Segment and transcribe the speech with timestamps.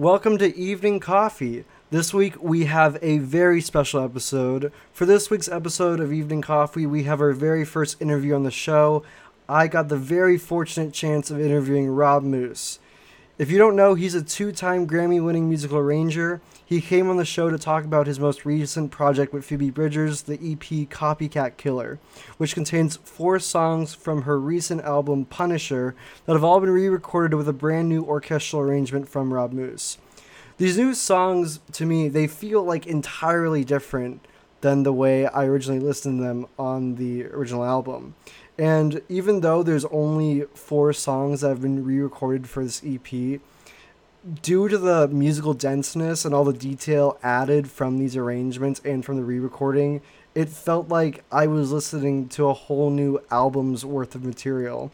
[0.00, 1.66] Welcome to Evening Coffee.
[1.90, 4.72] This week we have a very special episode.
[4.94, 8.50] For this week's episode of Evening Coffee, we have our very first interview on the
[8.50, 9.02] show.
[9.46, 12.78] I got the very fortunate chance of interviewing Rob Moose.
[13.36, 16.40] If you don't know, he's a two time Grammy winning musical arranger.
[16.70, 20.22] He came on the show to talk about his most recent project with Phoebe Bridgers,
[20.22, 21.98] the EP Copycat Killer,
[22.38, 25.96] which contains four songs from her recent album Punisher
[26.26, 29.98] that have all been re recorded with a brand new orchestral arrangement from Rob Moose.
[30.58, 34.24] These new songs, to me, they feel like entirely different
[34.60, 38.14] than the way I originally listened to them on the original album.
[38.56, 43.40] And even though there's only four songs that have been re recorded for this EP,
[44.42, 49.16] due to the musical denseness and all the detail added from these arrangements and from
[49.16, 50.02] the re recording,
[50.34, 54.92] it felt like I was listening to a whole new album's worth of material.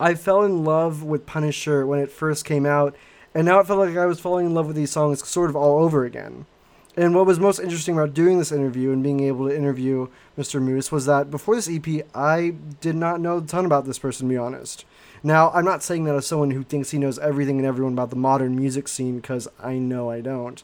[0.00, 2.96] I fell in love with Punisher when it first came out,
[3.34, 5.56] and now it felt like I was falling in love with these songs sort of
[5.56, 6.46] all over again.
[6.96, 10.62] And what was most interesting about doing this interview and being able to interview Mr.
[10.62, 14.28] Moose was that before this EP, I did not know a ton about this person,
[14.28, 14.84] to be honest.
[15.26, 18.10] Now, I'm not saying that as someone who thinks he knows everything and everyone about
[18.10, 20.62] the modern music scene, because I know I don't.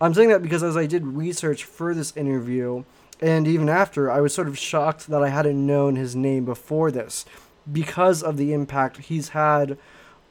[0.00, 2.84] I'm saying that because as I did research for this interview,
[3.20, 6.92] and even after, I was sort of shocked that I hadn't known his name before
[6.92, 7.24] this,
[7.70, 9.76] because of the impact he's had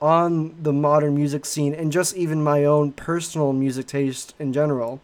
[0.01, 5.01] on the modern music scene and just even my own personal music taste in general.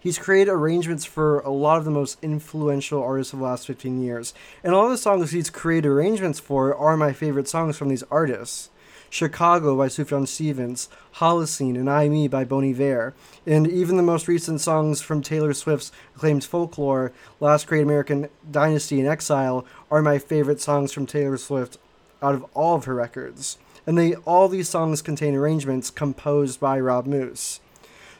[0.00, 4.00] He's created arrangements for a lot of the most influential artists of the last 15
[4.00, 4.32] years.
[4.62, 8.70] And all the songs he's created arrangements for are my favorite songs from these artists.
[9.10, 13.14] Chicago by Sufjan Stevens, Holocene and I Me by Bon Iver,
[13.46, 19.00] and even the most recent songs from Taylor Swift's acclaimed folklore, Last Great American Dynasty
[19.00, 21.78] and Exile, are my favorite songs from Taylor Swift
[22.22, 23.58] out of all of her records.
[23.86, 27.60] And they all these songs contain arrangements composed by Rob Moose.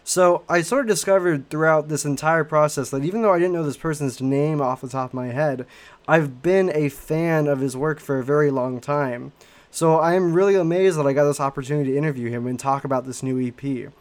[0.08, 3.62] So I sort of discovered throughout this entire process that even though I didn't know
[3.62, 5.66] this person's name off the top of my head,
[6.08, 9.32] I've been a fan of his work for a very long time.
[9.70, 12.84] So I am really amazed that I got this opportunity to interview him and talk
[12.84, 13.92] about this new EP.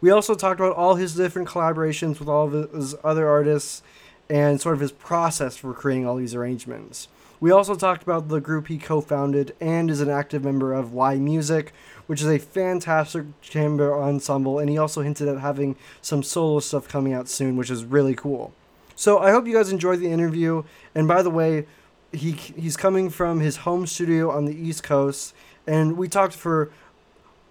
[0.00, 3.82] We also talked about all his different collaborations with all of his other artists
[4.30, 7.08] and sort of his process for creating all these arrangements.
[7.40, 10.90] We also talked about the group he co founded and is an active member of
[10.90, 11.70] yMusic,
[12.08, 16.88] which is a fantastic chamber ensemble, and he also hinted at having some solo stuff
[16.88, 18.52] coming out soon, which is really cool.
[18.96, 20.64] So I hope you guys enjoyed the interview.
[20.94, 21.66] And by the way,
[22.10, 25.34] he he's coming from his home studio on the East Coast,
[25.66, 26.70] and we talked for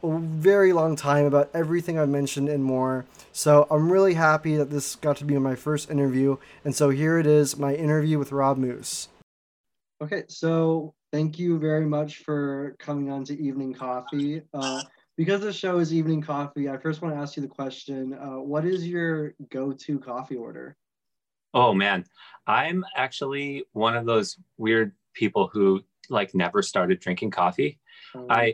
[0.03, 3.05] a very long time about everything I've mentioned and more.
[3.31, 6.37] So I'm really happy that this got to be my first interview.
[6.65, 9.07] And so here it is, my interview with Rob Moose.
[10.01, 14.43] Okay, so thank you very much for coming on to Evening Coffee.
[14.53, 14.83] Uh,
[15.17, 18.39] because the show is Evening Coffee, I first want to ask you the question uh,
[18.39, 20.77] What is your go to coffee order?
[21.55, 22.05] Oh, man.
[22.45, 27.79] I'm actually one of those weird people who like never started drinking coffee.
[28.13, 28.53] Um, I,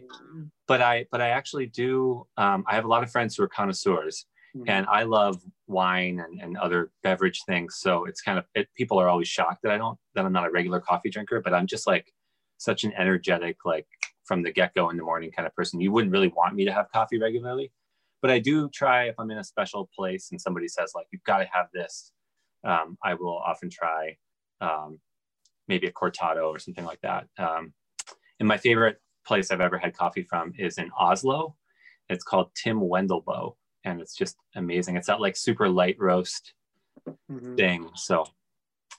[0.65, 2.25] but I, but I actually do.
[2.37, 4.25] Um, I have a lot of friends who are connoisseurs,
[4.55, 4.69] mm-hmm.
[4.69, 7.75] and I love wine and, and other beverage things.
[7.81, 10.47] So it's kind of it, people are always shocked that I don't that I'm not
[10.47, 12.12] a regular coffee drinker, but I'm just like
[12.63, 13.87] such an energetic, like
[14.25, 15.81] from the get go in the morning kind of person.
[15.81, 17.71] You wouldn't really want me to have coffee regularly,
[18.21, 21.23] but I do try if I'm in a special place and somebody says like you've
[21.23, 22.11] got to have this.
[22.63, 24.17] Um, I will often try
[24.61, 24.99] um,
[25.67, 27.27] maybe a cortado or something like that.
[27.37, 27.73] Um,
[28.39, 31.55] and my favorite place I've ever had coffee from is in Oslo.
[32.09, 34.97] It's called Tim Wendelbo, and it's just amazing.
[34.97, 36.53] It's that like super light roast
[37.07, 37.55] mm-hmm.
[37.55, 37.89] thing.
[37.95, 38.25] So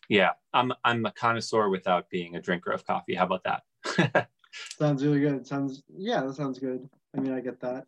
[0.09, 3.15] yeah, I'm I'm a connoisseur without being a drinker of coffee.
[3.15, 4.29] How about that?
[4.79, 5.47] sounds really good.
[5.47, 6.89] Sounds yeah, that sounds good.
[7.17, 7.87] I mean, I get that.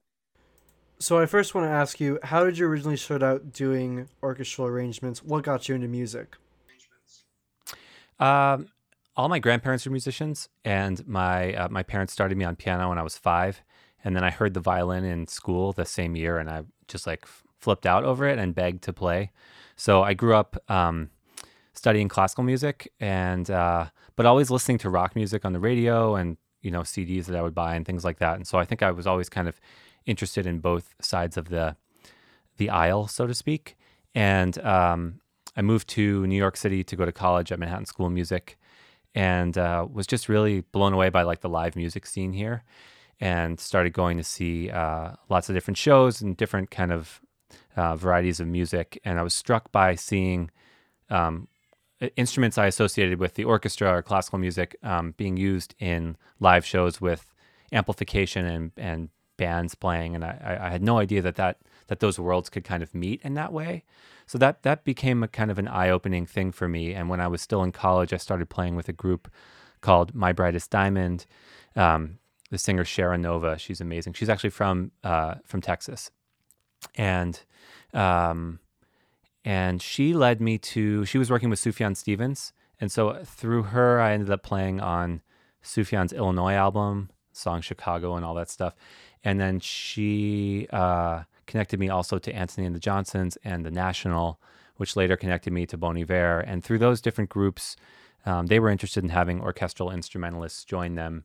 [0.98, 4.66] So I first want to ask you, how did you originally start out doing orchestral
[4.66, 5.22] arrangements?
[5.22, 6.36] What got you into music?
[8.18, 8.68] Um,
[9.14, 12.98] all my grandparents are musicians, and my uh, my parents started me on piano when
[12.98, 13.62] I was five,
[14.04, 17.26] and then I heard the violin in school the same year, and I just like
[17.58, 19.32] flipped out over it and begged to play.
[19.76, 21.10] So I grew up um,
[21.76, 23.86] studying classical music and uh,
[24.16, 27.42] but always listening to rock music on the radio and you know CDs that I
[27.42, 28.36] would buy and things like that.
[28.36, 29.60] And so I think I was always kind of
[30.06, 31.76] interested in both sides of the
[32.56, 33.76] the aisle, so to speak.
[34.14, 35.20] And um,
[35.56, 38.58] I moved to New York City to go to college at Manhattan School of Music,
[39.14, 42.64] and uh, was just really blown away by like the live music scene here,
[43.20, 47.20] and started going to see uh, lots of different shows and different kind of
[47.76, 48.98] uh, varieties of music.
[49.04, 50.50] And I was struck by seeing
[51.10, 51.48] um,
[52.16, 57.00] instruments I associated with the orchestra or classical music um, being used in live shows
[57.00, 57.32] with
[57.72, 61.58] amplification and, and bands playing, and I, I had no idea that that
[61.88, 63.84] that those worlds could kind of meet in that way.
[64.26, 66.94] So that that became a kind of an eye opening thing for me.
[66.94, 69.30] And when I was still in college, I started playing with a group
[69.80, 71.26] called My Brightest Diamond.
[71.76, 72.18] Um,
[72.50, 74.12] the singer Shara Nova, she's amazing.
[74.14, 76.10] She's actually from uh, from Texas,
[76.94, 77.40] and
[77.92, 78.60] um,
[79.46, 81.06] and she led me to.
[81.06, 85.22] She was working with Sufjan Stevens, and so through her, I ended up playing on
[85.62, 88.74] Sufjan's Illinois album, song Chicago, and all that stuff.
[89.22, 94.40] And then she uh, connected me also to Antony and the Johnsons and the National,
[94.76, 96.40] which later connected me to Bon Iver.
[96.40, 97.76] And through those different groups,
[98.24, 101.24] um, they were interested in having orchestral instrumentalists join them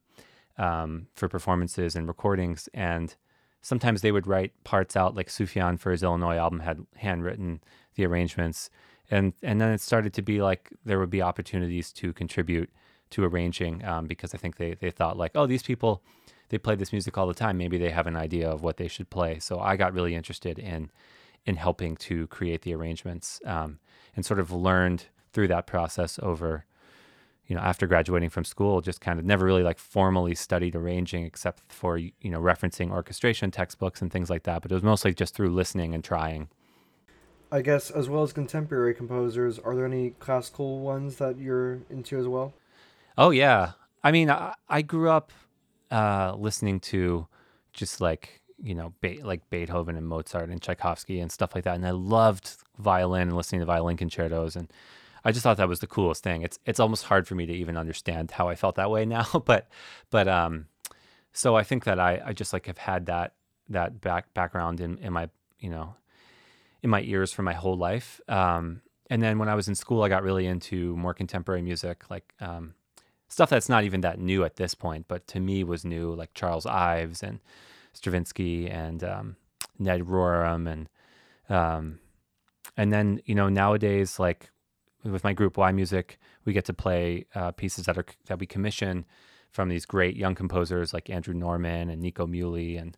[0.57, 2.69] um, for performances and recordings.
[2.73, 3.15] And
[3.61, 7.61] sometimes they would write parts out, like Sufjan for his Illinois album had handwritten
[7.95, 8.69] the arrangements.
[9.09, 12.69] And, and then it started to be like there would be opportunities to contribute
[13.11, 16.01] to arranging um, because I think they, they thought like, oh, these people
[16.51, 17.57] they play this music all the time.
[17.57, 19.39] Maybe they have an idea of what they should play.
[19.39, 20.91] So I got really interested in
[21.45, 23.79] in helping to create the arrangements um,
[24.15, 26.65] and sort of learned through that process over
[27.47, 31.25] you know after graduating from school just kind of never really like formally studied arranging
[31.25, 35.13] except for you know referencing orchestration textbooks and things like that but it was mostly
[35.13, 36.49] just through listening and trying.
[37.53, 42.17] I guess as well as contemporary composers are there any classical ones that you're into
[42.17, 42.53] as well?
[43.17, 43.73] Oh yeah.
[44.03, 45.31] I mean i, I grew up
[45.91, 47.27] uh, listening to
[47.73, 51.75] just like you know Be- like Beethoven and Mozart and Tchaikovsky and stuff like that,
[51.75, 54.71] and I loved violin and listening to violin concertos, and
[55.23, 56.41] I just thought that was the coolest thing.
[56.41, 59.25] It's it's almost hard for me to even understand how I felt that way now,
[59.45, 59.67] but
[60.09, 60.67] but um,
[61.33, 63.33] so I think that I I just like have had that
[63.69, 65.29] that back background in in my
[65.59, 65.95] you know
[66.83, 68.19] in my ears for my whole life.
[68.27, 72.09] Um, and then when I was in school, I got really into more contemporary music,
[72.09, 72.73] like um,
[73.27, 76.33] stuff that's not even that new at this point, but to me was new, like
[76.33, 77.39] Charles Ives and
[77.93, 79.35] Stravinsky and um,
[79.77, 80.89] Ned Rorem and
[81.49, 81.99] um,
[82.77, 84.49] and then you know nowadays like
[85.03, 89.05] with my group yMusic, we get to play uh, pieces that are that we commission
[89.51, 92.97] from these great young composers like Andrew Norman and Nico Muhly and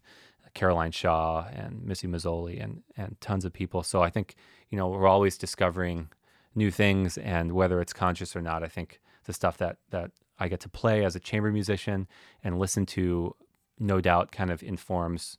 [0.54, 3.84] Caroline Shaw and Missy Mazzoli and and tons of people.
[3.84, 4.36] So I think
[4.70, 6.10] you know we're always discovering
[6.56, 10.48] new things, and whether it's conscious or not, I think the stuff that that I
[10.48, 12.08] get to play as a chamber musician
[12.44, 13.36] and listen to,
[13.80, 15.38] no doubt, kind of informs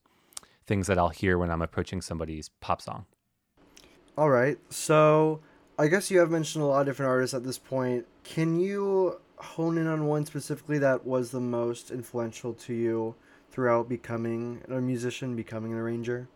[0.66, 3.06] things that I'll hear when I'm approaching somebody's pop song.
[4.16, 4.58] All right.
[4.70, 5.40] So
[5.78, 8.06] I guess you have mentioned a lot of different artists at this point.
[8.22, 13.16] Can you hone in on one specifically that was the most influential to you
[13.50, 16.28] throughout becoming a musician, becoming an arranger?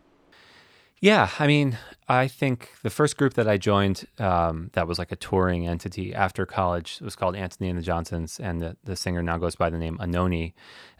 [0.99, 1.77] Yeah, I mean,
[2.09, 6.13] I think the first group that I joined um, that was like a touring entity
[6.13, 9.69] after college was called Antony and the Johnsons, and the, the singer now goes by
[9.69, 10.51] the name Anohni.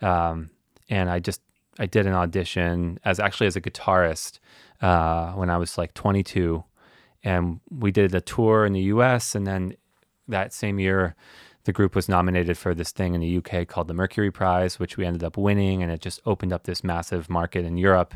[0.01, 0.51] Um,
[0.89, 1.41] and I just
[1.77, 4.39] I did an audition as actually as a guitarist
[4.81, 6.63] uh, when I was like 22,
[7.24, 9.36] and we did a tour in the U.S.
[9.36, 9.75] and then
[10.27, 11.16] that same year
[11.66, 14.98] the group was nominated for this thing in the UK called the Mercury Prize, which
[14.98, 18.16] we ended up winning, and it just opened up this massive market in Europe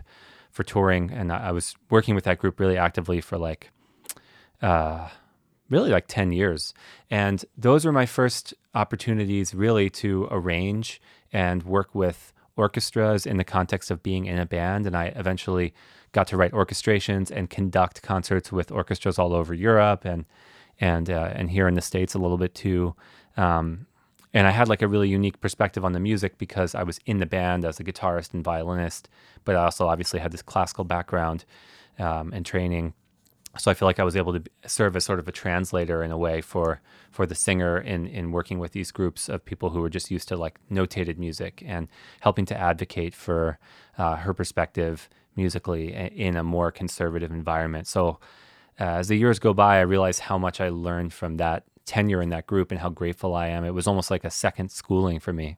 [0.49, 3.69] for touring, and I was working with that group really actively for like,
[4.61, 5.07] uh,
[5.69, 6.73] really like ten years,
[7.11, 10.99] and those were my first opportunities really to arrange
[11.31, 15.73] and work with orchestras in the context of being in a band, and I eventually
[16.11, 20.25] got to write orchestrations and conduct concerts with orchestras all over Europe and
[20.79, 22.95] and uh, and here in the states a little bit too.
[23.37, 23.87] Um,
[24.33, 27.19] and I had like a really unique perspective on the music because I was in
[27.19, 29.07] the band as a guitarist and violinist,
[29.45, 31.45] but I also obviously had this classical background
[31.99, 32.93] um, and training.
[33.57, 36.11] So I feel like I was able to serve as sort of a translator in
[36.11, 36.81] a way for
[37.11, 40.27] for the singer in in working with these groups of people who were just used
[40.29, 41.87] to like notated music and
[42.21, 43.59] helping to advocate for
[43.97, 47.87] uh, her perspective musically in a more conservative environment.
[47.87, 48.19] So
[48.79, 52.21] uh, as the years go by, I realized how much I learned from that tenure
[52.21, 53.65] in that group and how grateful I am.
[53.65, 55.57] It was almost like a second schooling for me.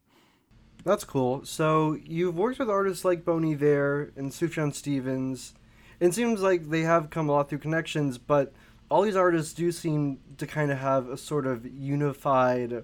[0.83, 1.45] That's cool.
[1.45, 5.53] So you've worked with artists like Bon Iver and Sufjan Stevens.
[5.99, 8.53] It seems like they have come a lot through connections, but
[8.89, 12.83] all these artists do seem to kind of have a sort of unified,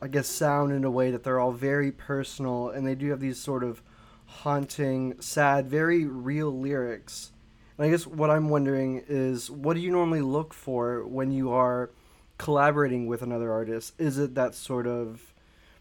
[0.00, 3.20] I guess, sound in a way that they're all very personal and they do have
[3.20, 3.82] these sort of
[4.26, 7.32] haunting, sad, very real lyrics.
[7.78, 11.52] And I guess what I'm wondering is what do you normally look for when you
[11.52, 11.90] are
[12.38, 13.94] collaborating with another artist?
[13.98, 15.32] Is it that sort of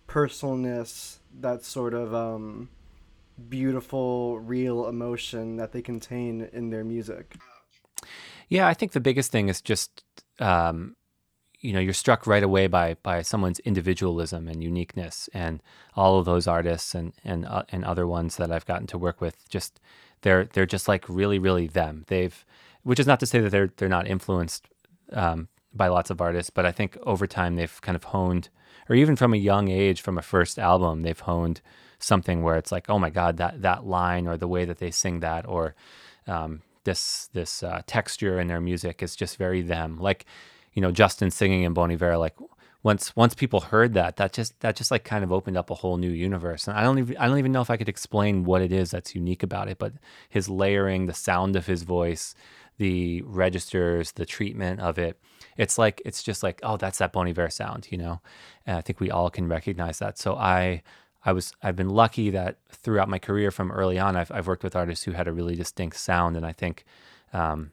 [0.07, 2.69] personalness, that sort of um,
[3.49, 7.35] beautiful, real emotion that they contain in their music?
[8.49, 10.03] Yeah, I think the biggest thing is just,
[10.39, 10.95] um,
[11.65, 15.63] you know you're struck right away by by someone's individualism and uniqueness and
[15.95, 19.19] all of those artists and and uh, and other ones that I've gotten to work
[19.19, 19.79] with just
[20.21, 22.45] they're they're just like really really them they've
[22.83, 24.67] which is not to say that they're they're not influenced
[25.13, 28.49] um, by lots of artists but I think over time they've kind of honed
[28.87, 31.61] or even from a young age from a first album they've honed
[31.99, 34.91] something where it's like oh my god that that line or the way that they
[34.91, 35.75] sing that or
[36.27, 40.25] um, this this uh, texture in their music is just very them like
[40.75, 42.35] you know Justin singing in Bon Iver, like
[42.83, 45.75] once once people heard that, that just that just like kind of opened up a
[45.75, 46.67] whole new universe.
[46.67, 48.91] And I don't even I don't even know if I could explain what it is
[48.91, 49.93] that's unique about it, but
[50.29, 52.35] his layering, the sound of his voice,
[52.77, 55.19] the registers, the treatment of it.
[55.57, 58.21] It's like it's just like oh, that's that Bon Iver sound, you know.
[58.67, 60.19] And I think we all can recognize that.
[60.19, 60.83] So I
[61.25, 64.63] I was I've been lucky that throughout my career from early on I've I've worked
[64.63, 66.85] with artists who had a really distinct sound, and I think
[67.33, 67.71] um,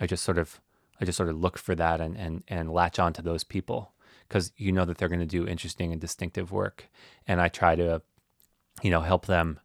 [0.00, 0.60] I just sort of
[1.00, 3.92] I just sort of look for that and and and latch on to those people
[4.28, 6.88] because you know that they're going to do interesting and distinctive work,
[7.26, 8.00] and I try to,
[8.82, 9.60] you know, help them,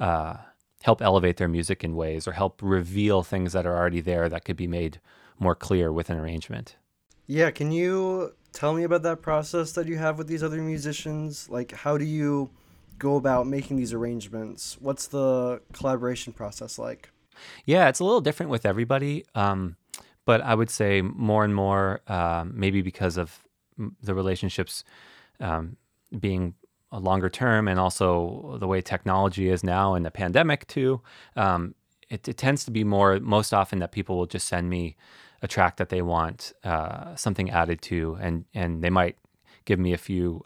[0.00, 0.38] uh,
[0.82, 4.44] help elevate their music in ways or help reveal things that are already there that
[4.44, 4.98] could be made
[5.38, 6.76] more clear with an arrangement.
[7.28, 11.48] Yeah, can you tell me about that process that you have with these other musicians?
[11.48, 12.50] Like, how do you
[13.02, 14.76] go about making these arrangements?
[14.80, 17.10] What's the collaboration process like?
[17.66, 19.26] Yeah, it's a little different with everybody.
[19.34, 19.76] Um,
[20.24, 23.40] but I would say more and more, um, maybe because of
[24.00, 24.84] the relationships
[25.40, 25.76] um,
[26.18, 26.54] being
[26.92, 31.00] a longer term, and also the way technology is now, and the pandemic too.
[31.34, 31.74] Um,
[32.08, 34.96] it, it, tends to be more most often that people will just send me
[35.40, 39.16] a track that they want uh, something added to, and and they might
[39.64, 40.44] give me a few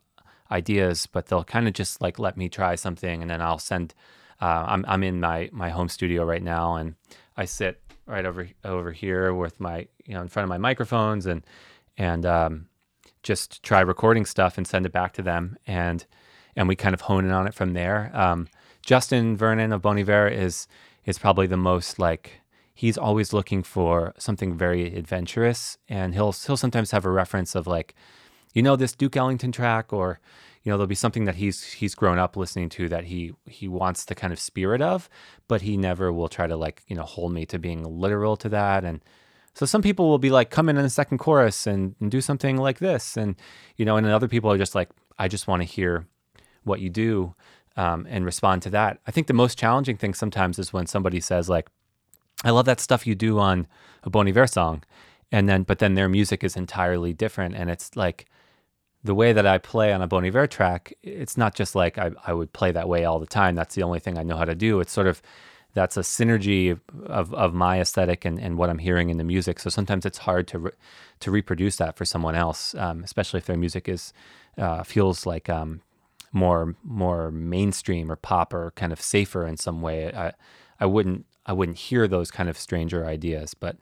[0.50, 3.94] ideas, but they'll kind of just like let me try something, and then I'll send.
[4.40, 6.94] Uh, I'm I'm in my my home studio right now, and
[7.36, 11.26] I sit right over over here with my you know in front of my microphones
[11.26, 11.44] and
[11.98, 12.66] and um,
[13.22, 16.06] just try recording stuff and send it back to them and
[16.54, 18.10] and we kind of hone in on it from there.
[18.14, 18.48] Um,
[18.82, 20.68] Justin Vernon of Bon Iver is
[21.04, 22.40] is probably the most like
[22.72, 27.66] he's always looking for something very adventurous and he'll he'll sometimes have a reference of
[27.66, 27.94] like
[28.56, 30.18] you know this Duke Ellington track or
[30.62, 33.68] you know there'll be something that he's he's grown up listening to that he he
[33.68, 35.10] wants the kind of spirit of
[35.46, 38.48] but he never will try to like you know hold me to being literal to
[38.48, 38.82] that.
[38.82, 39.04] And
[39.52, 42.22] so some people will be like come in in the second chorus and, and do
[42.22, 43.14] something like this.
[43.18, 43.36] And
[43.76, 46.06] you know and other people are just like i just want to hear
[46.64, 47.34] what you do
[47.76, 49.00] um, and respond to that.
[49.06, 51.68] I think the most challenging thing sometimes is when somebody says like
[52.42, 53.66] i love that stuff you do on
[54.02, 54.82] a bon iver song
[55.30, 58.26] and then but then their music is entirely different and it's like
[59.04, 62.10] the way that I play on a Bon Iver track, it's not just like I,
[62.26, 63.54] I would play that way all the time.
[63.54, 64.80] That's the only thing I know how to do.
[64.80, 65.22] It's sort of
[65.74, 69.60] that's a synergy of, of my aesthetic and, and what I'm hearing in the music.
[69.60, 70.70] So sometimes it's hard to re,
[71.20, 74.14] to reproduce that for someone else, um, especially if their music is
[74.56, 75.82] uh, feels like um,
[76.32, 80.12] more more mainstream or pop or kind of safer in some way.
[80.14, 80.32] I
[80.80, 83.76] I wouldn't I wouldn't hear those kind of stranger ideas, but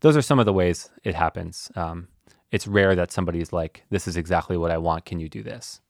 [0.00, 1.70] those are some of the ways it happens.
[1.74, 2.08] Um,
[2.50, 5.04] it's rare that somebody's like, "This is exactly what I want.
[5.04, 5.80] Can you do this?"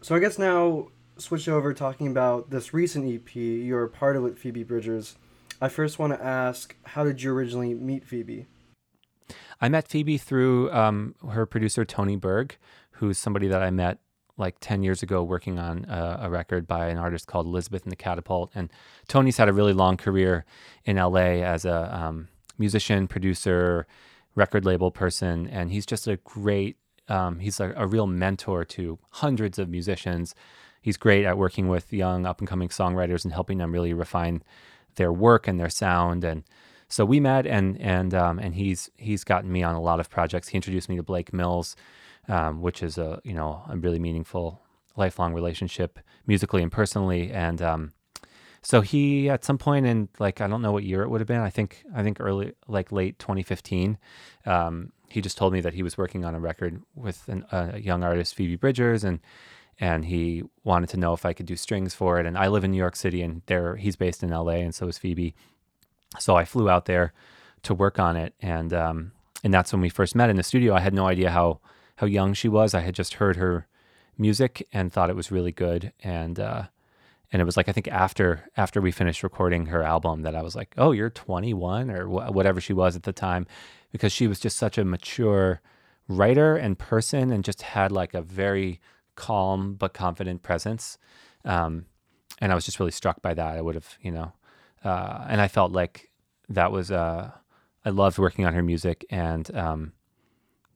[0.00, 0.88] So I guess now
[1.18, 5.16] switch over talking about this recent EP you're a part of it, Phoebe Bridgers.
[5.60, 8.46] I first want to ask, how did you originally meet Phoebe?
[9.60, 12.56] I met Phoebe through um, her producer Tony Berg,
[12.92, 13.98] who's somebody that I met
[14.38, 17.92] like 10 years ago working on a, a, record by an artist called Elizabeth and
[17.92, 18.50] the Catapult.
[18.54, 18.72] And
[19.06, 20.46] Tony's had a really long career
[20.86, 23.86] in LA as a um, musician, producer,
[24.34, 26.76] record label person, and he's just a great.
[27.08, 30.32] Um, he's a, a, real mentor to hundreds of musicians.
[30.80, 34.44] He's great at working with young up and coming songwriters and helping them really refine
[34.94, 36.22] their work and their sound.
[36.22, 36.44] And
[36.88, 40.08] so we met, and and um, and he's he's gotten me on a lot of
[40.08, 40.48] projects.
[40.48, 41.74] He introduced me to Blake Mills,
[42.28, 44.60] um, which is a you know a really meaningful
[44.96, 47.30] lifelong relationship musically and personally.
[47.32, 47.92] And um,
[48.62, 51.28] so he at some point in like I don't know what year it would have
[51.28, 51.40] been.
[51.40, 53.98] I think I think early like late 2015.
[54.46, 57.78] Um, he just told me that he was working on a record with an, a
[57.80, 59.20] young artist Phoebe Bridgers and
[59.78, 62.26] and he wanted to know if I could do strings for it.
[62.26, 64.88] And I live in New York City and there he's based in LA and so
[64.88, 65.34] is Phoebe.
[66.18, 67.12] So I flew out there
[67.62, 69.12] to work on it and um,
[69.42, 70.74] and that's when we first met in the studio.
[70.74, 71.60] I had no idea how
[71.96, 72.74] how young she was.
[72.74, 73.66] I had just heard her
[74.18, 76.64] music and thought it was really good and uh,
[77.32, 80.42] and it was like I think after after we finished recording her album that I
[80.42, 83.46] was like, "Oh, you're 21 or wh- whatever she was at the time,"
[83.92, 85.60] because she was just such a mature
[86.08, 88.80] writer and person, and just had like a very
[89.14, 90.98] calm but confident presence.
[91.44, 91.86] Um,
[92.40, 93.56] and I was just really struck by that.
[93.56, 94.32] I would have, you know,
[94.84, 96.10] uh, and I felt like
[96.48, 97.30] that was uh,
[97.84, 99.92] I loved working on her music, and um,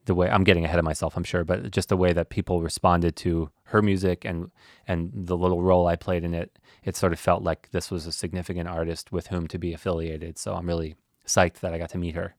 [0.04, 2.62] the way I'm getting ahead of myself, I'm sure, but just the way that people
[2.62, 4.52] responded to her music and
[4.86, 8.06] and the little role I played in it, it sort of felt like this was
[8.06, 10.38] a significant artist with whom to be affiliated.
[10.38, 10.94] So I'm really
[11.26, 12.36] psyched that I got to meet her.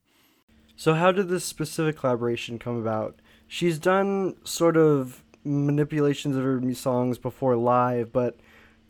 [0.77, 3.19] So how did this specific collaboration come about?
[3.47, 8.37] She's done sort of manipulations of her songs before live, but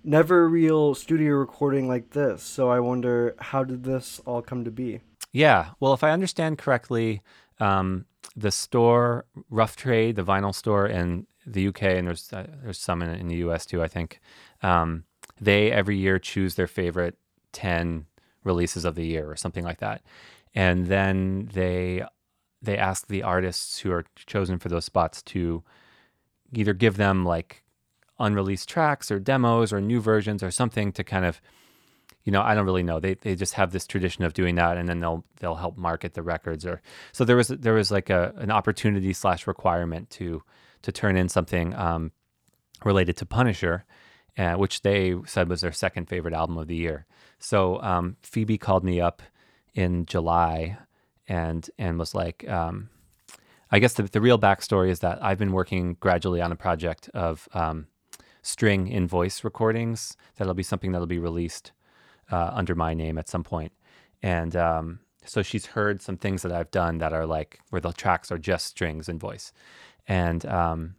[0.03, 2.43] never a real studio recording like this.
[2.43, 5.01] So I wonder how did this all come to be?
[5.31, 7.21] Yeah, well, if I understand correctly,
[7.59, 12.79] um, the store Rough Trade, the vinyl store in the UK, and there's uh, there's
[12.79, 14.19] some in, in, the US too, I think.
[14.61, 15.03] Um,
[15.39, 17.17] they every year choose their favorite
[17.51, 18.05] ten
[18.43, 20.01] releases of the year or something like that,
[20.53, 22.03] and then they
[22.61, 25.63] they ask the artists who are chosen for those spots to
[26.53, 27.63] either give them like
[28.19, 31.41] unreleased tracks or demos or new versions or something to kind of
[32.25, 32.99] you know, I don't really know.
[32.99, 36.15] They they just have this tradition of doing that, and then they'll they'll help market
[36.15, 36.65] the records.
[36.65, 40.41] Or so there was there was like a an opportunity slash requirement to
[40.85, 42.11] to turn in something um,
[42.83, 43.85] related to Punisher,
[44.37, 47.05] uh, which they said was their second favorite album of the year.
[47.39, 49.21] So um, Phoebe called me up
[49.73, 50.77] in July,
[51.27, 52.89] and and was like, um,
[53.71, 57.09] I guess the the real backstory is that I've been working gradually on a project
[57.13, 57.87] of um,
[58.43, 60.15] string in voice recordings.
[60.37, 61.71] That'll be something that'll be released
[62.31, 63.71] uh, under my name at some point.
[64.21, 67.91] And um, so she's heard some things that I've done that are like where the
[67.91, 69.51] tracks are just strings and voice.
[70.07, 70.95] And um,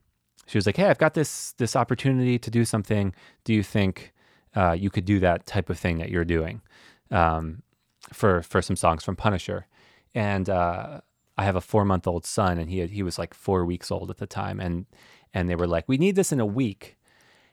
[0.47, 3.15] she was like, "Hey, I've got this this opportunity to do something.
[3.45, 4.13] Do you think
[4.55, 6.63] uh, you could do that type of thing that you're doing
[7.11, 7.63] um,
[8.13, 9.67] for for some songs from Punisher?"
[10.15, 11.01] And uh,
[11.37, 13.91] I have a four month old son, and he had, he was like four weeks
[13.91, 14.87] old at the time, and
[15.35, 16.97] and they were like, "We need this in a week."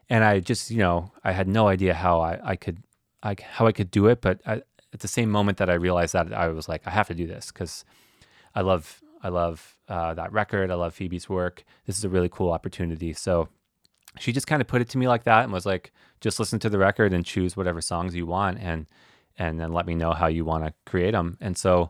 [0.10, 2.84] And I just, you know, I had no idea how I, I could
[3.24, 4.62] I, how I could do it, but I,
[4.94, 7.26] at the same moment that I realized that, I was like, I have to do
[7.26, 7.84] this because
[8.54, 10.70] I love I love uh, that record.
[10.70, 11.64] I love Phoebe's work.
[11.86, 13.14] This is a really cool opportunity.
[13.14, 13.48] So
[14.20, 16.60] she just kind of put it to me like that and was like, just listen
[16.60, 18.86] to the record and choose whatever songs you want and
[19.40, 21.38] and then let me know how you want to create them.
[21.42, 21.90] And so,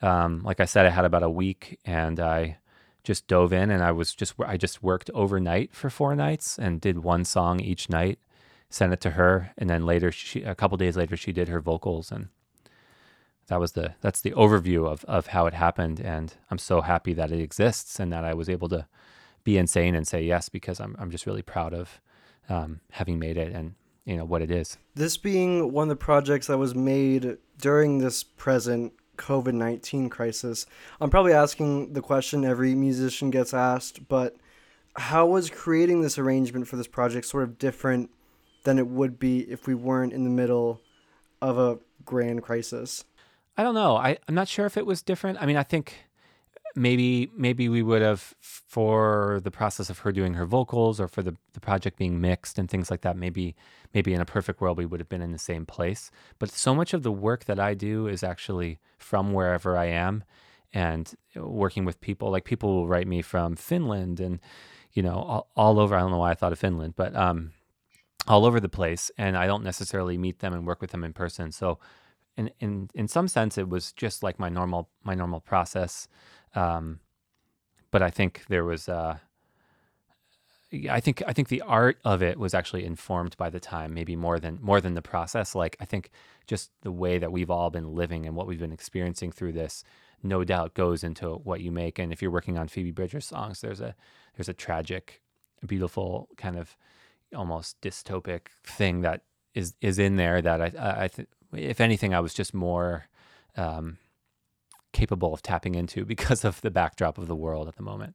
[0.00, 2.56] um, like I said, I had about a week and I
[3.04, 6.80] just dove in and I was just I just worked overnight for four nights and
[6.80, 8.18] did one song each night
[8.70, 11.60] sent it to her, and then later, she a couple days later, she did her
[11.60, 12.28] vocals, and
[13.48, 16.00] that was the that's the overview of of how it happened.
[16.00, 18.86] And I'm so happy that it exists and that I was able to
[19.44, 22.00] be insane and say yes because I'm I'm just really proud of
[22.48, 24.78] um, having made it and you know what it is.
[24.94, 30.66] This being one of the projects that was made during this present COVID 19 crisis,
[31.00, 34.36] I'm probably asking the question every musician gets asked, but
[34.96, 38.10] how was creating this arrangement for this project sort of different
[38.64, 40.80] than it would be if we weren't in the middle
[41.40, 43.04] of a grand crisis.
[43.58, 43.96] I don't know.
[43.96, 45.42] I, I'm not sure if it was different.
[45.42, 45.94] I mean, I think
[46.76, 51.22] maybe maybe we would have for the process of her doing her vocals or for
[51.22, 53.56] the, the project being mixed and things like that maybe
[53.94, 56.74] maybe in a perfect world we would have been in the same place but so
[56.74, 60.22] much of the work that i do is actually from wherever i am
[60.74, 64.38] and working with people like people will write me from finland and
[64.92, 67.50] you know all, all over i don't know why i thought of finland but um
[68.28, 71.12] all over the place and I don't necessarily meet them and work with them in
[71.14, 71.50] person.
[71.50, 71.78] So
[72.38, 76.08] in in in some sense it was just like my normal my normal process.
[76.54, 77.00] Um,
[77.90, 79.18] but I think there was uh,
[80.90, 84.16] I think I think the art of it was actually informed by the time, maybe
[84.16, 85.54] more than more than the process.
[85.54, 86.10] Like I think
[86.46, 89.84] just the way that we've all been living and what we've been experiencing through this,
[90.22, 91.98] no doubt goes into what you make.
[91.98, 93.94] And if you're working on Phoebe Bridgers songs, there's a
[94.36, 95.22] there's a tragic,
[95.66, 96.76] beautiful kind of
[97.34, 99.22] almost dystopic thing that
[99.54, 103.06] is is in there that I I th- if anything I was just more
[103.56, 103.98] um,
[104.92, 108.14] capable of tapping into because of the backdrop of the world at the moment.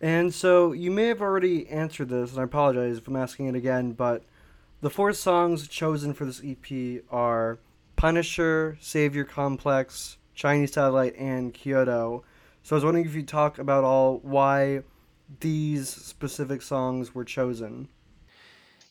[0.00, 3.54] And so you may have already answered this, and I apologize if I'm asking it
[3.54, 4.22] again, but
[4.80, 7.58] the four songs chosen for this EP are
[7.96, 12.24] Punisher, Savior Complex, Chinese Satellite, and Kyoto.
[12.62, 14.82] So I was wondering if you talk about all why
[15.40, 17.88] these specific songs were chosen.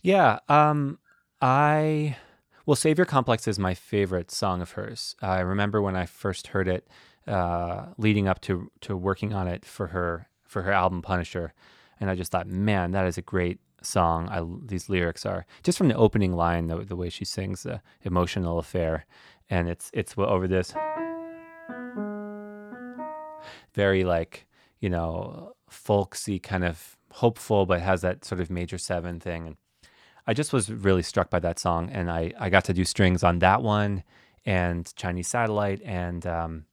[0.02, 1.00] Yeah, um,
[1.41, 2.17] I
[2.65, 5.15] well, Savior Complex is my favorite song of hers.
[5.21, 6.88] I remember when I first heard it,
[7.28, 11.54] uh, leading up to to working on it for her for her album Punisher,
[11.99, 14.30] and I just thought, man, that is a great song.
[14.30, 17.82] I, these lyrics are just from the opening line, the the way she sings the
[18.04, 19.06] emotional affair,
[19.49, 20.73] and it's it's over this
[23.73, 24.45] very like
[24.80, 29.47] you know folksy kind of hopeful, but has that sort of major seven thing.
[29.47, 29.58] And
[30.25, 33.23] I just was really struck by that song, and I I got to do strings
[33.23, 34.03] on that one
[34.45, 36.65] and Chinese Satellite and um,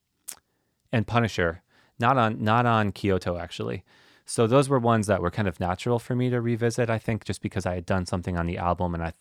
[0.92, 1.62] and Punisher.
[2.00, 3.84] not on not on Kyoto actually.
[4.24, 6.88] So those were ones that were kind of natural for me to revisit.
[6.88, 9.12] I think just because I had done something on the album, and I,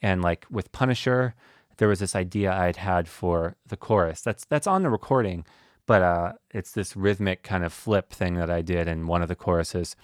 [0.00, 1.34] and like with Punisher,
[1.76, 4.22] there was this idea I had had for the chorus.
[4.22, 5.44] That's that's on the recording,
[5.86, 9.28] but uh, it's this rhythmic kind of flip thing that I did in one of
[9.28, 9.94] the choruses,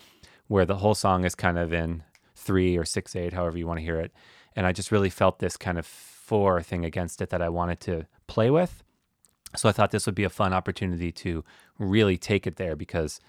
[0.48, 2.02] where the whole song is kind of in
[2.42, 4.12] three or six eight, however you want to hear it,
[4.56, 7.80] and I just really felt this kind of four thing against it that I wanted
[7.80, 8.82] to play with.
[9.56, 11.44] So I thought this would be a fun opportunity to
[11.78, 13.20] really take it there because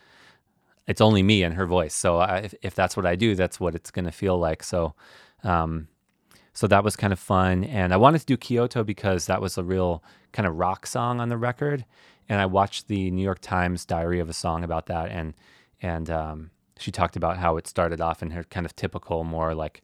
[0.87, 1.93] it's only me and her voice.
[1.93, 4.63] So I, if, if, that's what I do, that's what it's going to feel like.
[4.63, 4.93] So,
[5.43, 5.87] um,
[6.53, 7.63] so that was kind of fun.
[7.65, 11.19] And I wanted to do Kyoto because that was a real kind of rock song
[11.19, 11.85] on the record.
[12.29, 15.09] And I watched the New York Times diary of a song about that.
[15.09, 15.33] And,
[15.81, 16.51] and, um,
[16.83, 19.81] she talked about how it started off in her kind of typical, more like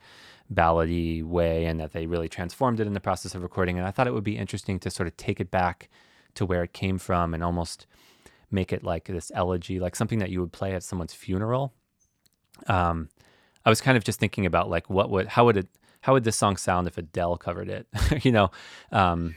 [0.53, 3.77] ballady way and that they really transformed it in the process of recording.
[3.77, 5.89] And I thought it would be interesting to sort of take it back
[6.35, 7.87] to where it came from and almost
[8.51, 11.73] make it like this elegy, like something that you would play at someone's funeral.
[12.67, 13.09] Um,
[13.65, 15.67] I was kind of just thinking about like what would how would it
[16.01, 17.87] how would this song sound if Adele covered it,
[18.23, 18.51] you know?
[18.91, 19.35] Um,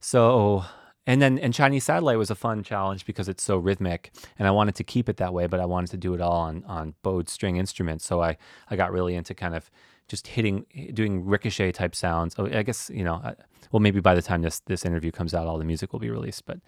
[0.00, 0.64] so
[1.06, 4.50] and then and Chinese Satellite was a fun challenge because it's so rhythmic, and I
[4.50, 6.94] wanted to keep it that way, but I wanted to do it all on on
[7.02, 8.04] bowed string instruments.
[8.04, 8.36] So I
[8.68, 9.70] I got really into kind of
[10.08, 12.34] just hitting, doing ricochet type sounds.
[12.36, 13.22] Oh, I guess you know,
[13.70, 16.10] well, maybe by the time this this interview comes out, all the music will be
[16.10, 16.44] released.
[16.44, 16.58] But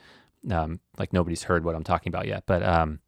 [0.50, 2.44] um, like nobody's heard what I'm talking about yet.
[2.46, 3.00] But um,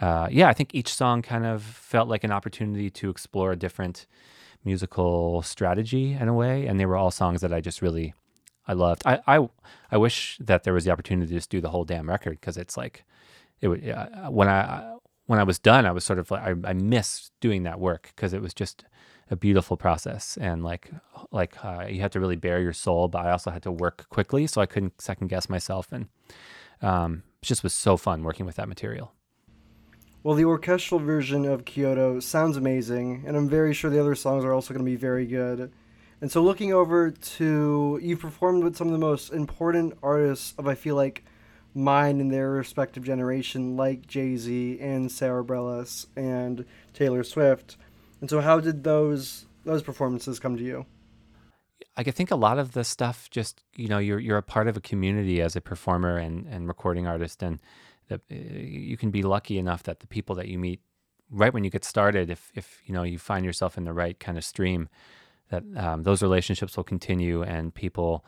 [0.00, 3.56] uh, yeah, I think each song kind of felt like an opportunity to explore a
[3.56, 4.06] different
[4.64, 8.14] musical strategy in a way, and they were all songs that I just really
[8.66, 9.02] I loved.
[9.04, 9.48] I I,
[9.90, 12.56] I wish that there was the opportunity to just do the whole damn record because
[12.56, 13.04] it's like
[13.60, 13.82] it would
[14.28, 14.94] when I
[15.26, 18.12] when I was done, I was sort of like I, I missed doing that work
[18.14, 18.84] because it was just
[19.30, 20.90] a beautiful process and like
[21.32, 24.06] like uh, you had to really bare your soul but i also had to work
[24.08, 26.08] quickly so i couldn't second guess myself and
[26.82, 29.12] um, it just was so fun working with that material
[30.22, 34.44] well the orchestral version of kyoto sounds amazing and i'm very sure the other songs
[34.44, 35.72] are also going to be very good
[36.20, 40.66] and so looking over to you performed with some of the most important artists of
[40.66, 41.24] i feel like
[41.74, 47.76] mine in their respective generation like jay-z and sara bareilles and taylor swift
[48.20, 50.86] and so, how did those those performances come to you?
[51.98, 54.76] I think a lot of the stuff just you know you're you're a part of
[54.76, 57.60] a community as a performer and and recording artist, and
[58.10, 60.80] uh, you can be lucky enough that the people that you meet
[61.30, 64.18] right when you get started, if if you know you find yourself in the right
[64.18, 64.88] kind of stream,
[65.50, 68.24] that um, those relationships will continue, and people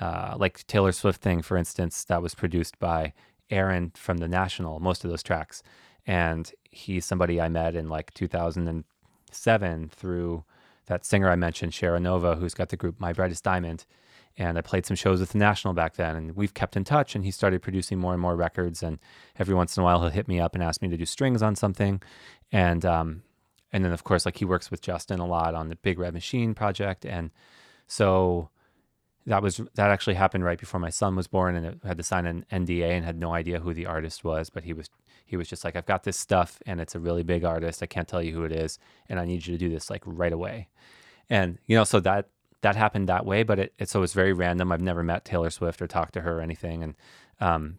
[0.00, 3.12] uh, like Taylor Swift thing, for instance, that was produced by
[3.50, 5.62] Aaron from the National, most of those tracks,
[6.06, 10.44] and he's somebody I met in like 2007 through
[10.86, 13.84] that singer I mentioned, Shara Nova, who's got the group My Brightest Diamond.
[14.38, 17.14] And I played some shows with the National back then, and we've kept in touch.
[17.14, 18.82] And he started producing more and more records.
[18.82, 18.98] And
[19.38, 21.42] every once in a while, he'll hit me up and ask me to do strings
[21.42, 22.00] on something.
[22.50, 23.22] And um,
[23.72, 26.14] and then of course, like he works with Justin a lot on the Big Red
[26.14, 27.04] Machine project.
[27.04, 27.30] And
[27.86, 28.50] so
[29.26, 32.02] that was that actually happened right before my son was born, and I had to
[32.02, 34.90] sign an NDA and had no idea who the artist was, but he was
[35.24, 37.82] he was just like, I've got this stuff and it's a really big artist.
[37.82, 40.02] I can't tell you who it is, and I need you to do this like
[40.04, 40.68] right away.
[41.30, 42.28] And you know, so that
[42.62, 44.72] that happened that way, but it, it so it's very random.
[44.72, 46.94] I've never met Taylor Swift or talked to her or anything, and
[47.40, 47.78] um,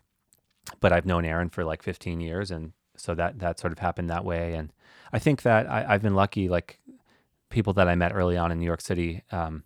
[0.80, 2.72] but I've known Aaron for like 15 years, and
[3.04, 4.54] so that that sort of happened that way.
[4.56, 4.72] And
[5.12, 6.80] I think that I, have been lucky, like
[7.50, 9.64] people that I met early on in New York City, um,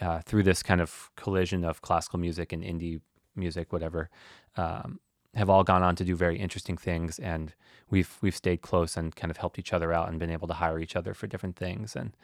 [0.00, 3.00] uh, through this kind of collision of classical music and indie
[3.34, 4.08] music, whatever.
[4.56, 5.00] Um,
[5.34, 7.52] have all gone on to do very interesting things, and
[7.90, 10.54] we've we've stayed close and kind of helped each other out and been able to
[10.54, 12.16] hire each other for different things, and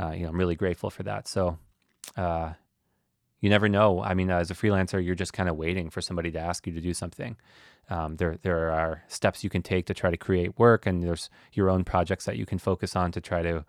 [0.00, 1.28] uh, you know I'm really grateful for that.
[1.28, 1.58] So.
[2.16, 2.54] Uh,
[3.40, 4.02] you never know.
[4.02, 6.72] I mean, as a freelancer, you're just kind of waiting for somebody to ask you
[6.72, 7.36] to do something.
[7.88, 11.30] Um, there, there are steps you can take to try to create work, and there's
[11.52, 13.64] your own projects that you can focus on to try to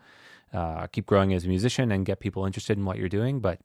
[0.53, 3.39] uh, keep growing as a musician and get people interested in what you're doing.
[3.39, 3.60] But,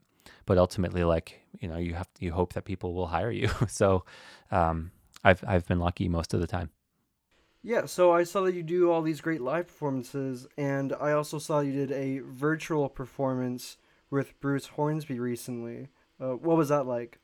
[0.44, 3.48] but ultimately, like you know, you have you hope that people will hire you.
[3.68, 4.04] so,
[4.50, 4.90] um,
[5.24, 6.70] I've I've been lucky most of the time.
[7.64, 11.38] Yeah, so I saw that you do all these great live performances, and I also
[11.38, 13.76] saw you did a virtual performance
[14.10, 15.88] with Bruce Hornsby recently.
[16.20, 17.20] Uh, what was that like?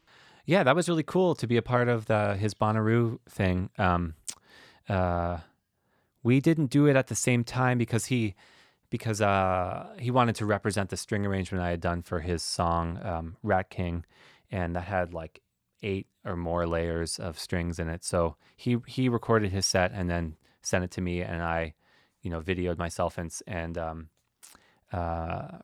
[0.49, 3.69] Yeah, that was really cool to be a part of the his Bonnaroo thing.
[3.77, 4.15] Um,
[4.89, 5.41] uh,
[6.23, 8.35] we didn't do it at the same time because he
[8.89, 12.99] because uh, he wanted to represent the string arrangement I had done for his song
[13.05, 14.07] um, Rat King,
[14.51, 15.43] and that had like
[15.83, 18.03] eight or more layers of strings in it.
[18.03, 21.75] So he he recorded his set and then sent it to me, and I,
[22.23, 24.09] you know, videoed myself and and um,
[24.95, 25.59] uh,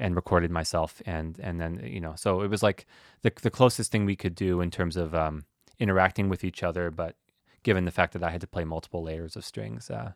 [0.00, 2.86] and recorded myself, and and then you know, so it was like
[3.22, 5.44] the the closest thing we could do in terms of um,
[5.78, 7.14] interacting with each other, but
[7.62, 9.90] given the fact that I had to play multiple layers of strings.
[9.90, 10.12] Uh,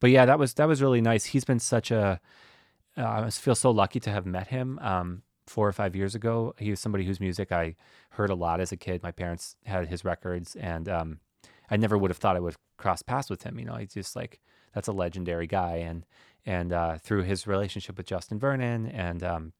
[0.00, 1.24] but yeah, that was that was really nice.
[1.26, 2.20] He's been such a.
[2.96, 4.78] Uh, I feel so lucky to have met him.
[4.80, 7.76] Um, four or five years ago, he was somebody whose music I
[8.10, 9.02] heard a lot as a kid.
[9.02, 11.20] My parents had his records, and um,
[11.70, 13.58] I never would have thought I would cross paths with him.
[13.58, 14.40] You know, he's just like
[14.74, 16.04] that's a legendary guy, and
[16.46, 19.52] and uh, through his relationship with Justin Vernon, and um,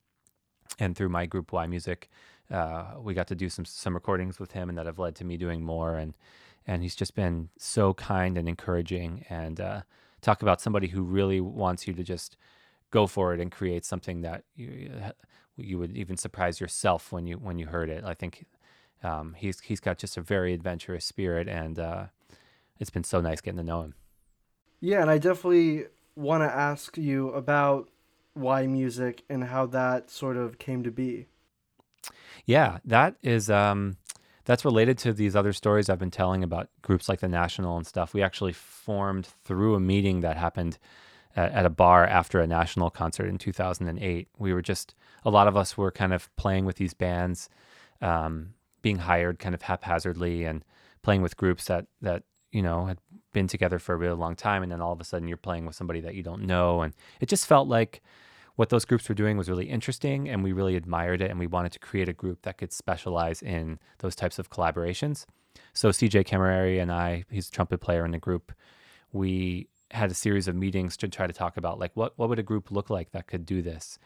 [0.79, 2.05] and through my group yMusic,
[2.51, 5.25] uh, we got to do some some recordings with him, and that have led to
[5.25, 5.97] me doing more.
[5.97, 6.15] And
[6.67, 9.83] and he's just been so kind and encouraging, and uh,
[10.21, 12.37] talk about somebody who really wants you to just
[12.91, 14.91] go for it and create something that you
[15.57, 18.05] you would even surprise yourself when you when you heard it.
[18.05, 18.47] I think
[19.03, 22.07] um, he's he's got just a very adventurous spirit, and uh,
[22.79, 23.95] it's been so nice getting to know him.
[24.81, 25.87] Yeah, and I definitely
[26.19, 27.89] want to ask you about
[28.37, 31.27] yMusic and how that sort of came to be.
[32.45, 33.97] Yeah, that is um,
[34.45, 37.87] that's related to these other stories I've been telling about groups like the National and
[37.87, 38.15] stuff.
[38.15, 40.79] We actually formed through a meeting that happened
[41.37, 44.29] at, at a bar after a National concert in 2008.
[44.39, 47.49] We were just a lot of us were kind of playing with these bands,
[48.01, 50.65] um, being hired kind of haphazardly and
[51.03, 52.99] playing with groups that that you know had
[53.33, 55.67] been together for a really long time, and then all of a sudden you're playing
[55.67, 58.03] with somebody that you don't know, and it just felt like
[58.59, 61.47] what those groups were doing was really interesting and we really admired it and we
[61.47, 65.27] wanted to create a group that could specialize in those types of collaborations.
[65.75, 68.51] So CJ Camerieri and I, he's a trumpet player in the group,
[69.13, 72.41] we had a series of meetings to try to talk about like what what would
[72.41, 73.97] a group look like that could do this.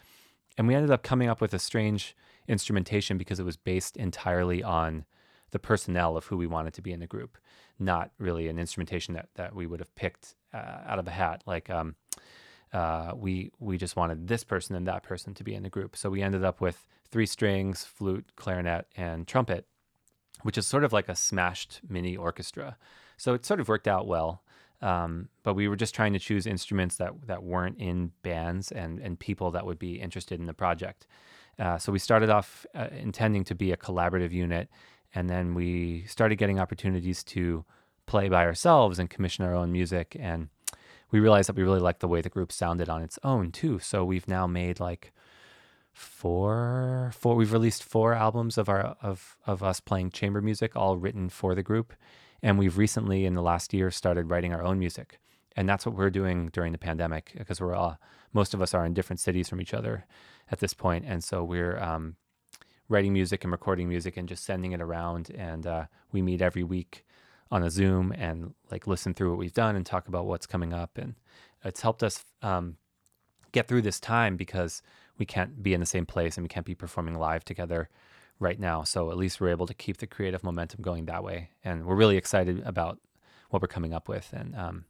[0.59, 2.15] And we ended up coming up with a strange
[2.47, 5.07] instrumentation because it was based entirely on
[5.53, 7.38] the personnel of who we wanted to be in the group,
[7.79, 11.43] not really an instrumentation that, that we would have picked uh, out of a hat.
[11.47, 11.95] Like um,
[12.73, 15.97] uh, we we just wanted this person and that person to be in the group.
[15.97, 19.67] So we ended up with three strings, flute, clarinet, and trumpet,
[20.43, 22.77] which is sort of like a smashed mini orchestra.
[23.19, 24.43] So it sort of worked out well.
[24.81, 28.99] Um, but we were just trying to choose instruments that that weren't in bands and
[28.99, 31.07] and people that would be interested in the project.
[31.59, 34.69] Uh, so we started off uh, intending to be a collaborative unit,
[35.14, 37.64] and then we started getting opportunities to
[38.07, 40.16] play by ourselves and commission our own music.
[40.18, 40.48] And
[41.11, 43.79] we realized that we really liked the way the group sounded on its own too.
[43.79, 45.12] So we've now made like
[45.92, 50.96] four four we've released four albums of our of of us playing chamber music all
[50.96, 51.92] written for the group.
[52.42, 55.18] And we've recently in the last year started writing our own music.
[55.55, 57.98] And that's what we're doing during the pandemic because we're all
[58.33, 60.07] most of us are in different cities from each other
[60.51, 61.05] at this point.
[61.07, 62.16] And so we're um,
[62.88, 66.62] writing music and recording music and just sending it around and uh, we meet every
[66.62, 67.05] week
[67.51, 70.73] on a Zoom and like listen through what we've done and talk about what's coming
[70.73, 70.97] up.
[70.97, 71.14] And
[71.64, 72.77] it's helped us um,
[73.53, 74.83] get through this time because
[75.18, 77.90] we can't be in the same place and we can't be performing live together
[78.38, 78.83] right now.
[78.83, 81.51] So at least we're able to keep the creative momentum going that way.
[81.62, 82.99] And we're really excited about
[83.51, 84.85] what we're coming up with and um,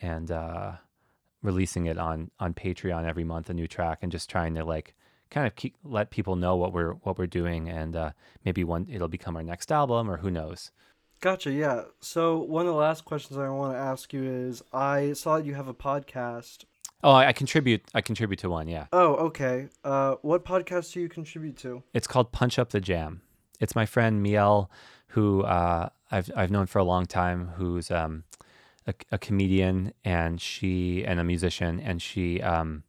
[0.00, 0.72] and uh,
[1.42, 4.94] releasing it on on Patreon every month, a new track, and just trying to like
[5.30, 8.10] kind of keep, let people know what we're what we're doing, and uh,
[8.44, 10.70] maybe one it'll become our next album, or who knows.
[11.20, 11.50] Gotcha.
[11.50, 11.82] Yeah.
[12.00, 15.46] So one of the last questions I want to ask you is: I saw that
[15.46, 16.64] you have a podcast.
[17.02, 17.82] Oh, I, I contribute.
[17.94, 18.68] I contribute to one.
[18.68, 18.86] Yeah.
[18.92, 19.68] Oh, okay.
[19.84, 21.82] Uh, what podcast do you contribute to?
[21.94, 23.22] It's called Punch Up the Jam.
[23.60, 24.70] It's my friend Miel,
[25.08, 28.24] who uh, I've I've known for a long time, who's um,
[28.86, 32.84] a, a comedian and she and a musician, and she um,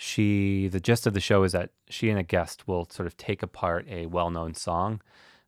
[0.00, 3.16] she the gist of the show is that she and a guest will sort of
[3.16, 5.00] take apart a well-known song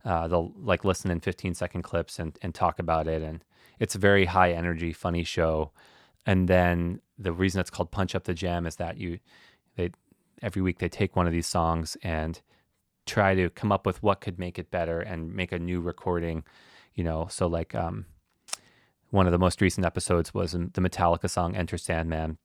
[0.04, 3.22] uh, they'll like listen in 15 second clips and, and talk about it.
[3.22, 3.44] And
[3.78, 5.72] it's a very high energy, funny show.
[6.26, 9.18] And then the reason it's called Punch Up the Jam is that you,
[9.76, 9.90] they,
[10.42, 12.40] every week they take one of these songs and
[13.06, 16.44] try to come up with what could make it better and make a new recording,
[16.94, 17.26] you know.
[17.30, 18.06] So, like, um,
[19.10, 22.38] one of the most recent episodes was the Metallica song Enter Sandman.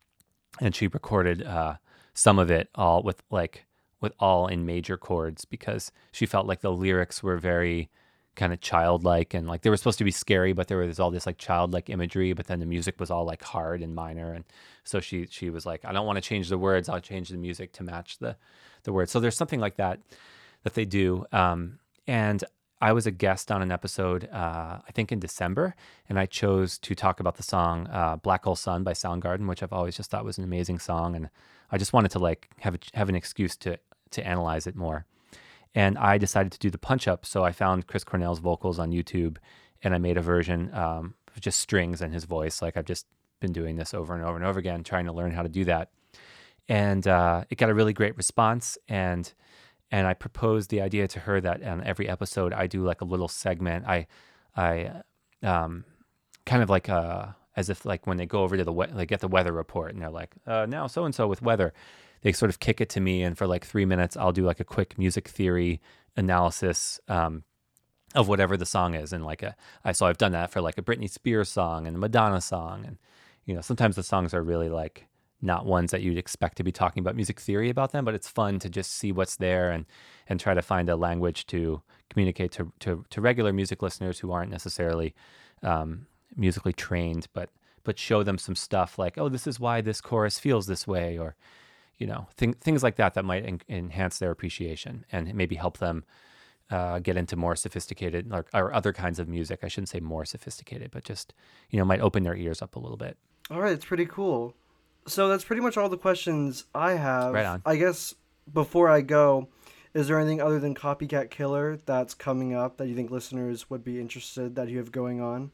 [0.59, 1.75] And she recorded uh,
[2.15, 3.65] some of it all with like
[4.01, 7.89] with all in major chords because she felt like the lyrics were very
[8.35, 11.09] kind of childlike and like they were supposed to be scary but there was all
[11.09, 14.33] this like childlike imagery but then the music was all like hard and minor.
[14.33, 14.43] And
[14.83, 17.37] so she she was like I don't want to change the words I'll change the
[17.37, 18.35] music to match the
[18.83, 19.11] the words.
[19.11, 19.99] So there's something like that
[20.63, 21.25] that they do.
[21.31, 22.43] Um, and
[22.81, 25.75] I was a guest on an episode uh, I think in December
[26.09, 29.63] and I chose to talk about the song uh, Black Hole Sun by Soundgarden which
[29.63, 31.15] I've always just thought was an amazing song.
[31.15, 31.29] And
[31.71, 33.79] I just wanted to like have a, have an excuse to
[34.11, 35.05] to analyze it more.
[35.73, 37.25] And I decided to do the punch up.
[37.25, 39.37] So I found Chris Cornell's vocals on YouTube
[39.83, 42.61] and I made a version um, of just strings and his voice.
[42.61, 43.05] Like I've just
[43.41, 45.65] been doing this over and over and over again, trying to learn how to do
[45.65, 45.89] that.
[46.69, 48.77] And uh, it got a really great response.
[48.87, 49.31] And
[49.91, 53.05] and I proposed the idea to her that on every episode I do like a
[53.05, 53.85] little segment.
[53.85, 54.07] I
[54.55, 54.91] I
[55.43, 55.83] um,
[56.45, 59.05] kind of like uh, as if like when they go over to the we- they
[59.05, 61.73] get the weather report and they're like, uh, now so and so with weather,
[62.21, 64.59] they sort of kick it to me, and for like three minutes, I'll do like
[64.59, 65.81] a quick music theory
[66.15, 66.99] analysis.
[67.07, 67.43] Um,
[68.13, 70.77] of whatever the song is, and like a, I so I've done that for like
[70.77, 72.97] a Britney Spears song and a Madonna song, and
[73.45, 75.07] you know sometimes the songs are really like
[75.41, 78.27] not ones that you'd expect to be talking about music theory about them, but it's
[78.27, 79.85] fun to just see what's there and
[80.27, 84.31] and try to find a language to communicate to to, to regular music listeners who
[84.31, 85.13] aren't necessarily
[85.61, 87.49] um, musically trained, but
[87.83, 91.17] but show them some stuff like, oh, this is why this chorus feels this way,
[91.17, 91.35] or
[91.97, 95.77] you know, th- things like that that might en- enhance their appreciation and maybe help
[95.77, 96.03] them
[96.69, 99.59] uh, get into more sophisticated or, or, other kinds of music.
[99.63, 101.33] I shouldn't say more sophisticated, but just
[101.69, 103.17] you know might open their ears up a little bit.
[103.51, 104.55] All right, it's pretty cool.
[105.07, 107.33] So that's pretty much all the questions I have.
[107.33, 107.61] Right on.
[107.65, 108.15] I guess
[108.51, 109.49] before I go,
[109.93, 113.83] is there anything other than Copycat Killer that's coming up that you think listeners would
[113.83, 115.51] be interested that you have going on?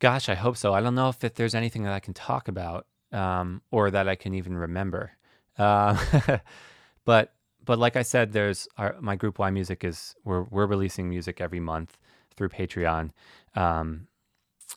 [0.00, 0.74] Gosh, I hope so.
[0.74, 4.08] I don't know if, if there's anything that I can talk about um, or that
[4.08, 5.12] I can even remember.
[5.58, 5.98] Uh,
[7.04, 7.34] but
[7.64, 11.60] but like I said, there's our, my group yMusic is we're we're releasing music every
[11.60, 11.98] month
[12.36, 13.10] through Patreon,
[13.56, 14.06] um,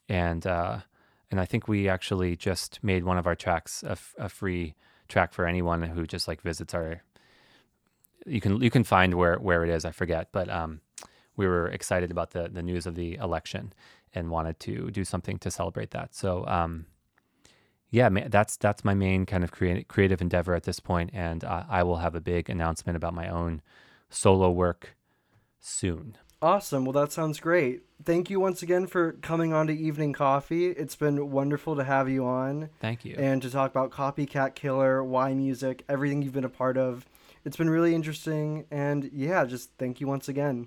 [0.10, 0.79] and uh,
[1.29, 4.75] and I think we actually just made one of our tracks a, f- a free
[5.07, 7.03] track for anyone who just like visits our.
[8.25, 9.86] You can you can find where where it is.
[9.86, 10.81] I forget, but um,
[11.36, 13.71] we were excited about the the news of the election
[14.13, 16.13] and wanted to do something to celebrate that.
[16.15, 16.86] So um,
[17.91, 21.63] yeah, that's that's my main kind of creative creative endeavor at this point, and uh,
[21.69, 23.62] I will have a big announcement about my own
[24.10, 24.95] solo work
[25.60, 26.17] soon.
[26.41, 26.86] Awesome.
[26.86, 27.84] Well, that sounds great.
[28.04, 30.67] Thank you once again for coming on to Evening Coffee.
[30.69, 32.69] It's been wonderful to have you on.
[32.80, 33.15] Thank you.
[33.15, 37.06] And to talk about Copycat Killer, yMusic, everything you've been a part of.
[37.45, 38.65] It's been really interesting.
[38.71, 40.60] And yeah, just thank you once again.